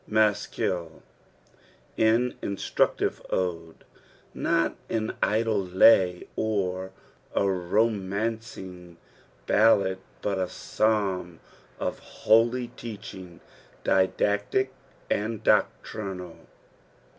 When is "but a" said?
10.23-10.47